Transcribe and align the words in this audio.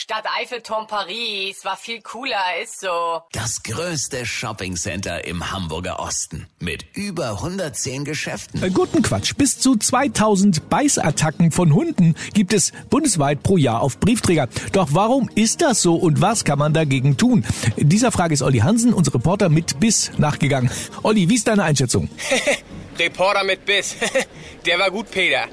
Stadt 0.00 0.26
Eiffelturm 0.40 0.86
Paris 0.86 1.64
war 1.64 1.76
viel 1.76 2.00
cooler, 2.02 2.38
ist 2.62 2.78
so. 2.78 3.20
Das 3.32 3.64
größte 3.64 4.24
Shoppingcenter 4.24 5.24
im 5.24 5.50
Hamburger 5.50 5.98
Osten 5.98 6.46
mit 6.60 6.84
über 6.94 7.30
110 7.30 8.04
Geschäften. 8.04 8.62
Äh, 8.62 8.70
Guten 8.70 9.02
Quatsch. 9.02 9.34
Bis 9.36 9.58
zu 9.58 9.74
2000 9.74 10.68
Beißattacken 10.68 11.50
von 11.50 11.74
Hunden 11.74 12.14
gibt 12.32 12.52
es 12.52 12.70
bundesweit 12.90 13.42
pro 13.42 13.56
Jahr 13.56 13.80
auf 13.80 13.98
Briefträger. 13.98 14.46
Doch 14.70 14.90
warum 14.92 15.30
ist 15.34 15.62
das 15.62 15.82
so 15.82 15.96
und 15.96 16.20
was 16.20 16.44
kann 16.44 16.60
man 16.60 16.72
dagegen 16.72 17.16
tun? 17.16 17.44
Dieser 17.76 18.12
Frage 18.12 18.34
ist 18.34 18.42
Olli 18.42 18.58
Hansen, 18.60 18.94
unser 18.94 19.12
Reporter 19.14 19.48
mit 19.48 19.80
Biss, 19.80 20.12
nachgegangen. 20.16 20.70
Olli, 21.02 21.28
wie 21.28 21.34
ist 21.34 21.48
deine 21.48 21.64
Einschätzung? 21.64 22.08
Reporter 23.00 23.42
mit 23.42 23.64
Biss. 23.64 23.96
Der 24.64 24.78
war 24.78 24.92
gut, 24.92 25.10
Peter. 25.10 25.48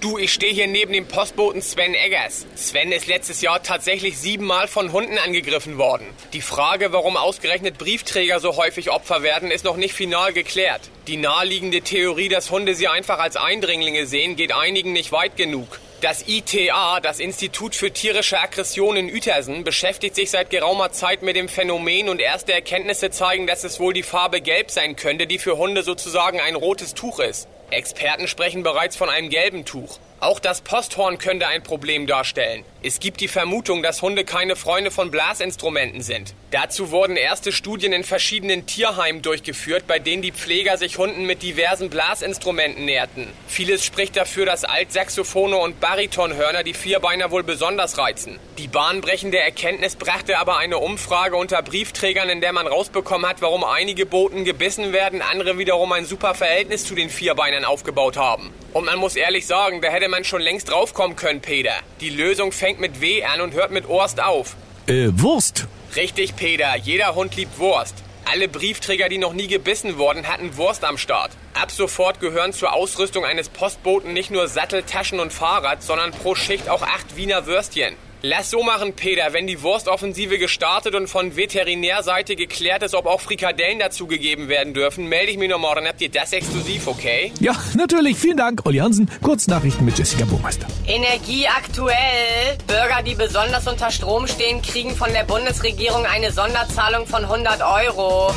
Du, 0.00 0.16
ich 0.16 0.32
stehe 0.32 0.54
hier 0.54 0.66
neben 0.66 0.94
dem 0.94 1.06
Postboten 1.06 1.60
Sven 1.60 1.94
Eggers. 1.94 2.46
Sven 2.54 2.90
ist 2.90 3.06
letztes 3.06 3.42
Jahr 3.42 3.62
tatsächlich 3.62 4.16
siebenmal 4.16 4.66
von 4.66 4.92
Hunden 4.92 5.18
angegriffen 5.18 5.76
worden. 5.76 6.06
Die 6.32 6.40
Frage, 6.40 6.94
warum 6.94 7.18
ausgerechnet 7.18 7.76
Briefträger 7.76 8.40
so 8.40 8.56
häufig 8.56 8.90
Opfer 8.90 9.22
werden, 9.22 9.50
ist 9.50 9.66
noch 9.66 9.76
nicht 9.76 9.92
final 9.92 10.32
geklärt. 10.32 10.80
Die 11.06 11.18
naheliegende 11.18 11.82
Theorie, 11.82 12.30
dass 12.30 12.50
Hunde 12.50 12.74
sie 12.74 12.88
einfach 12.88 13.18
als 13.18 13.36
Eindringlinge 13.36 14.06
sehen, 14.06 14.36
geht 14.36 14.52
einigen 14.52 14.94
nicht 14.94 15.12
weit 15.12 15.36
genug. 15.36 15.68
Das 16.00 16.26
ITA, 16.26 17.00
das 17.00 17.20
Institut 17.20 17.74
für 17.74 17.90
tierische 17.90 18.40
Aggression 18.40 18.96
in 18.96 19.12
Uetersen, 19.12 19.64
beschäftigt 19.64 20.14
sich 20.14 20.30
seit 20.30 20.48
geraumer 20.48 20.92
Zeit 20.92 21.20
mit 21.20 21.36
dem 21.36 21.50
Phänomen 21.50 22.08
und 22.08 22.22
erste 22.22 22.54
Erkenntnisse 22.54 23.10
zeigen, 23.10 23.46
dass 23.46 23.64
es 23.64 23.78
wohl 23.78 23.92
die 23.92 24.02
Farbe 24.02 24.40
Gelb 24.40 24.70
sein 24.70 24.96
könnte, 24.96 25.26
die 25.26 25.38
für 25.38 25.58
Hunde 25.58 25.82
sozusagen 25.82 26.40
ein 26.40 26.54
rotes 26.54 26.94
Tuch 26.94 27.20
ist. 27.20 27.48
Experten 27.72 28.28
sprechen 28.28 28.62
bereits 28.62 28.96
von 28.96 29.08
einem 29.08 29.30
gelben 29.30 29.64
Tuch. 29.64 29.98
Auch 30.20 30.38
das 30.38 30.60
Posthorn 30.60 31.16
könnte 31.16 31.46
ein 31.46 31.62
Problem 31.62 32.06
darstellen. 32.06 32.62
Es 32.82 33.00
gibt 33.00 33.20
die 33.20 33.28
Vermutung, 33.28 33.82
dass 33.82 34.02
Hunde 34.02 34.24
keine 34.24 34.54
Freunde 34.54 34.90
von 34.90 35.10
Blasinstrumenten 35.10 36.02
sind. 36.02 36.34
Dazu 36.50 36.90
wurden 36.90 37.16
erste 37.16 37.52
Studien 37.52 37.94
in 37.94 38.04
verschiedenen 38.04 38.66
Tierheimen 38.66 39.22
durchgeführt, 39.22 39.86
bei 39.86 39.98
denen 39.98 40.20
die 40.20 40.32
Pfleger 40.32 40.76
sich 40.76 40.98
Hunden 40.98 41.24
mit 41.24 41.42
diversen 41.42 41.88
Blasinstrumenten 41.88 42.84
näherten. 42.84 43.28
Vieles 43.48 43.84
spricht 43.84 44.16
dafür, 44.16 44.44
dass 44.44 44.64
Altsaxophone 44.64 45.54
und 45.54 45.80
Baritonhörner 45.80 46.64
die 46.64 46.74
Vierbeiner 46.74 47.30
wohl 47.30 47.42
besonders 47.42 47.96
reizen. 47.96 48.38
Die 48.58 48.68
bahnbrechende 48.68 49.38
Erkenntnis 49.38 49.96
brachte 49.96 50.38
aber 50.38 50.58
eine 50.58 50.78
Umfrage 50.78 51.36
unter 51.36 51.62
Briefträgern, 51.62 52.28
in 52.28 52.42
der 52.42 52.52
man 52.52 52.66
rausbekommen 52.66 53.26
hat, 53.26 53.40
warum 53.40 53.64
einige 53.64 54.04
Boten 54.04 54.44
gebissen 54.44 54.92
werden, 54.92 55.22
andere 55.22 55.56
wiederum 55.56 55.92
ein 55.92 56.04
super 56.04 56.34
Verhältnis 56.34 56.84
zu 56.84 56.94
den 56.94 57.08
Vierbeinern 57.08 57.59
aufgebaut 57.64 58.16
haben. 58.16 58.52
Und 58.72 58.84
man 58.86 58.98
muss 58.98 59.16
ehrlich 59.16 59.46
sagen, 59.46 59.80
da 59.80 59.88
hätte 59.88 60.08
man 60.08 60.24
schon 60.24 60.42
längst 60.42 60.70
draufkommen 60.70 61.16
können, 61.16 61.40
Peter. 61.40 61.74
Die 62.00 62.10
Lösung 62.10 62.52
fängt 62.52 62.80
mit 62.80 63.00
W 63.00 63.24
an 63.24 63.40
und 63.40 63.54
hört 63.54 63.70
mit 63.70 63.88
Orst 63.88 64.22
auf. 64.22 64.56
Äh, 64.86 65.08
Wurst. 65.12 65.66
Richtig, 65.96 66.36
Peter. 66.36 66.76
Jeder 66.76 67.14
Hund 67.14 67.36
liebt 67.36 67.58
Wurst. 67.58 67.94
Alle 68.32 68.46
Briefträger, 68.46 69.08
die 69.08 69.18
noch 69.18 69.32
nie 69.32 69.48
gebissen 69.48 69.98
wurden, 69.98 70.28
hatten 70.28 70.56
Wurst 70.56 70.84
am 70.84 70.98
Start. 70.98 71.32
Ab 71.54 71.72
sofort 71.72 72.20
gehören 72.20 72.52
zur 72.52 72.72
Ausrüstung 72.72 73.24
eines 73.24 73.48
Postboten 73.48 74.12
nicht 74.12 74.30
nur 74.30 74.46
Sattel, 74.46 74.84
Taschen 74.84 75.18
und 75.18 75.32
Fahrrad, 75.32 75.82
sondern 75.82 76.12
pro 76.12 76.36
Schicht 76.36 76.68
auch 76.68 76.82
acht 76.82 77.16
Wiener 77.16 77.46
Würstchen. 77.46 77.96
Lass 78.22 78.50
so 78.50 78.62
machen, 78.62 78.92
Peter, 78.92 79.32
wenn 79.32 79.46
die 79.46 79.62
Wurstoffensive 79.62 80.36
gestartet 80.36 80.94
und 80.94 81.08
von 81.08 81.36
Veterinärseite 81.36 82.36
geklärt 82.36 82.82
ist, 82.82 82.94
ob 82.94 83.06
auch 83.06 83.22
Frikadellen 83.22 83.78
dazugegeben 83.78 84.48
werden 84.48 84.74
dürfen, 84.74 85.06
melde 85.06 85.32
ich 85.32 85.38
mich 85.38 85.48
noch 85.48 85.58
morgen. 85.58 85.88
Habt 85.88 86.02
ihr 86.02 86.10
das 86.10 86.34
exklusiv, 86.34 86.86
okay? 86.86 87.32
Ja, 87.40 87.56
natürlich. 87.76 88.18
Vielen 88.18 88.36
Dank, 88.36 88.66
Olli 88.66 88.76
Hansen. 88.76 89.10
Kurznachrichten 89.22 89.86
mit 89.86 89.96
Jessica 89.96 90.26
Burmeister. 90.26 90.66
Energie 90.86 91.46
aktuell. 91.46 92.58
Bürger, 92.66 93.02
die 93.02 93.14
besonders 93.14 93.66
unter 93.66 93.90
Strom 93.90 94.26
stehen, 94.26 94.60
kriegen 94.60 94.94
von 94.94 95.10
der 95.14 95.24
Bundesregierung 95.24 96.04
eine 96.04 96.30
Sonderzahlung 96.30 97.06
von 97.06 97.24
100 97.24 97.62
Euro. 97.62 98.34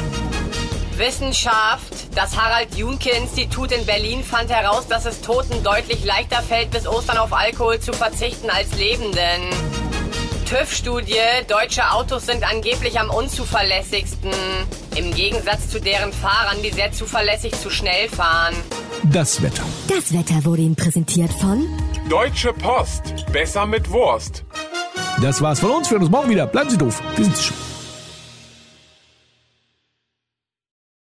Wissenschaft. 0.95 1.92
Das 2.15 2.37
Harald-Junke-Institut 2.37 3.71
in 3.71 3.85
Berlin 3.87 4.23
fand 4.23 4.51
heraus, 4.51 4.87
dass 4.87 5.05
es 5.05 5.21
Toten 5.21 5.63
deutlich 5.63 6.05
leichter 6.05 6.43
fällt, 6.43 6.69
bis 6.69 6.87
Ostern 6.87 7.17
auf 7.17 7.33
Alkohol 7.33 7.79
zu 7.79 7.91
verzichten 7.91 8.51
als 8.51 8.75
Lebenden. 8.77 9.49
TÜV-Studie. 10.45 11.15
Deutsche 11.47 11.89
Autos 11.91 12.27
sind 12.27 12.43
angeblich 12.43 12.99
am 12.99 13.09
unzuverlässigsten. 13.09 14.31
Im 14.95 15.11
Gegensatz 15.15 15.69
zu 15.69 15.81
deren 15.81 16.13
Fahrern, 16.13 16.57
die 16.63 16.69
sehr 16.69 16.91
zuverlässig 16.91 17.59
zu 17.59 17.71
schnell 17.71 18.07
fahren. 18.09 18.53
Das 19.11 19.41
Wetter. 19.41 19.63
Das 19.87 20.13
Wetter 20.13 20.45
wurde 20.45 20.61
Ihnen 20.61 20.75
präsentiert 20.75 21.33
von 21.33 21.67
Deutsche 22.09 22.53
Post. 22.53 23.25
Besser 23.31 23.65
mit 23.65 23.89
Wurst. 23.89 24.43
Das 25.19 25.41
war's 25.41 25.59
von 25.59 25.71
uns. 25.71 25.89
Wir 25.89 25.95
hören 25.95 26.03
uns 26.03 26.11
morgen 26.11 26.29
wieder. 26.29 26.45
Bleiben 26.45 26.69
Sie 26.69 26.77
doof. 26.77 27.01
Wir 27.15 27.25
schon. 27.35 27.72